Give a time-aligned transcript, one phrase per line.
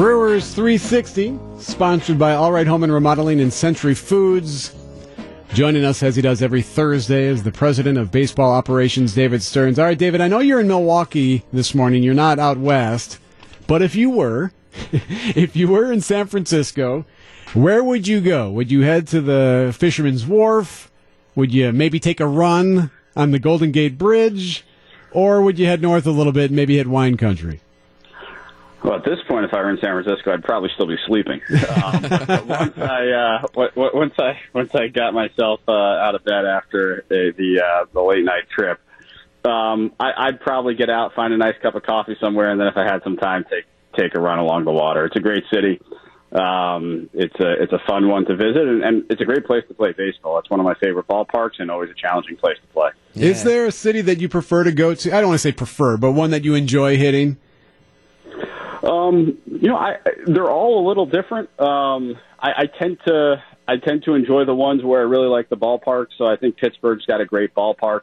[0.00, 4.74] Brewers 360, sponsored by All Right Home and Remodeling and Century Foods.
[5.52, 9.78] Joining us as he does every Thursday is the president of baseball operations, David Stearns.
[9.78, 12.02] All right, David, I know you're in Milwaukee this morning.
[12.02, 13.18] You're not out west,
[13.66, 14.52] but if you were,
[14.92, 17.04] if you were in San Francisco,
[17.52, 18.50] where would you go?
[18.52, 20.90] Would you head to the Fisherman's Wharf?
[21.34, 24.64] Would you maybe take a run on the Golden Gate Bridge?
[25.12, 27.60] Or would you head north a little bit and maybe hit wine country?
[28.82, 31.40] Well, at this point, if I were in San Francisco, I'd probably still be sleeping.
[31.70, 36.24] Um, once I uh, w- w- once I once I got myself uh, out of
[36.24, 38.80] bed after the the, uh, the late night trip,
[39.44, 42.66] um, I, I'd probably get out, find a nice cup of coffee somewhere, and then
[42.66, 43.64] if I had some time, take
[43.96, 45.04] take a run along the water.
[45.04, 45.80] It's a great city.
[46.32, 49.64] Um, it's a it's a fun one to visit, and, and it's a great place
[49.68, 50.38] to play baseball.
[50.38, 52.90] It's one of my favorite ballparks, and always a challenging place to play.
[53.14, 55.14] Is there a city that you prefer to go to?
[55.14, 57.38] I don't want to say prefer, but one that you enjoy hitting.
[58.82, 61.48] Um, you know, I they're all a little different.
[61.60, 65.48] Um, I, I tend to I tend to enjoy the ones where I really like
[65.48, 66.06] the ballpark.
[66.18, 68.02] So I think Pittsburgh's got a great ballpark,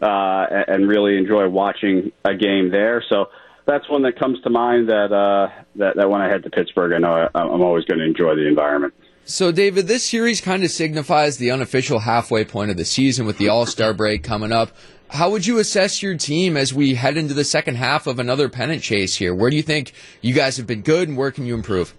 [0.00, 3.02] uh, and, really enjoy watching a game there.
[3.08, 3.26] So
[3.66, 4.88] that's one that comes to mind.
[4.88, 7.98] That uh, that that when I head to Pittsburgh, I know I, I'm always going
[7.98, 8.94] to enjoy the environment.
[9.24, 13.38] So, David, this series kind of signifies the unofficial halfway point of the season with
[13.38, 14.72] the All Star break coming up.
[15.12, 18.48] How would you assess your team as we head into the second half of another
[18.48, 19.34] pennant chase here?
[19.34, 21.92] Where do you think you guys have been good, and where can you improve?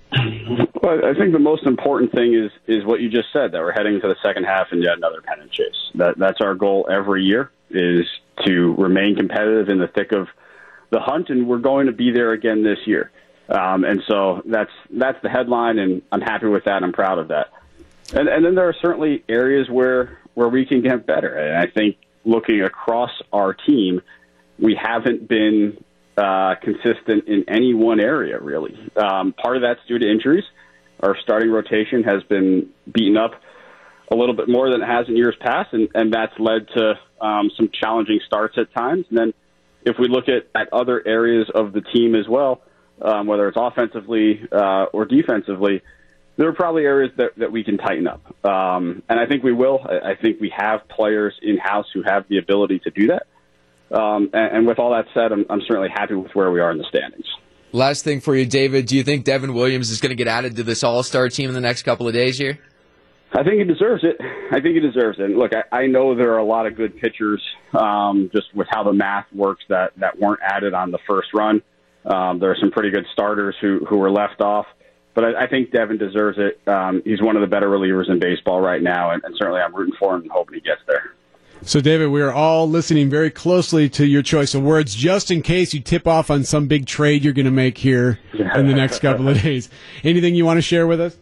[0.82, 3.72] Well, I think the most important thing is is what you just said that we're
[3.72, 5.92] heading to the second half and yet another pennant chase.
[5.94, 8.08] That that's our goal every year is
[8.48, 10.28] to remain competitive in the thick of
[10.90, 13.12] the hunt, and we're going to be there again this year.
[13.48, 16.82] Um, and so that's that's the headline, and I'm happy with that.
[16.82, 17.52] I'm proud of that.
[18.12, 21.38] And, and then there are certainly areas where where we can get better.
[21.38, 24.02] And I think looking across our team,
[24.60, 25.84] we haven't been
[26.18, 28.78] uh, consistent in any one area really.
[28.96, 30.44] Um, part of that's due to injuries.
[31.00, 33.32] Our starting rotation has been beaten up
[34.12, 36.94] a little bit more than it has in years past, and, and that's led to
[37.20, 39.06] um, some challenging starts at times.
[39.10, 39.34] And then
[39.86, 42.62] if we look at, at other areas of the team as well,
[43.02, 45.82] um, whether it's offensively uh, or defensively,
[46.38, 48.22] there are probably areas that, that we can tighten up.
[48.46, 49.80] Um, and I think we will.
[49.84, 53.28] I, I think we have players in house who have the ability to do that.
[53.96, 56.72] Um, and, and with all that said, I'm, I'm certainly happy with where we are
[56.72, 57.26] in the standings.
[57.72, 58.86] Last thing for you, David.
[58.86, 61.50] Do you think Devin Williams is going to get added to this All Star team
[61.50, 62.60] in the next couple of days here?
[63.36, 64.16] I think he deserves it.
[64.52, 65.26] I think he deserves it.
[65.26, 67.42] And look, I, I know there are a lot of good pitchers,
[67.74, 71.64] um, just with how the math works that that weren't added on the first run.
[72.06, 74.68] Um, there are some pretty good starters who who were left off,
[75.14, 76.66] but I, I think Devin deserves it.
[76.68, 79.74] Um, he's one of the better relievers in baseball right now, and, and certainly I'm
[79.76, 81.14] rooting for him and hoping he gets there.
[81.66, 85.42] So, David, we are all listening very closely to your choice of words, just in
[85.42, 88.74] case you tip off on some big trade you're going to make here in the
[88.74, 89.70] next couple of days.
[90.04, 91.16] Anything you want to share with us?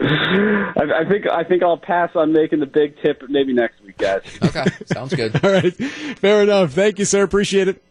[0.00, 3.98] I, I think I think I'll pass on making the big tip maybe next week,
[3.98, 4.22] guys.
[4.42, 5.34] Okay, sounds good.
[5.44, 6.72] All right, fair enough.
[6.72, 7.22] Thank you, sir.
[7.22, 7.82] Appreciate it.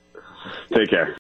[0.74, 1.10] Take care.